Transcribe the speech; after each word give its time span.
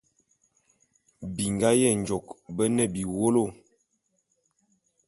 Bingá 1.35 1.71
Yenjôk 1.79 2.25
bé 2.55 2.63
ne 2.69 2.85
biwólo. 2.93 3.43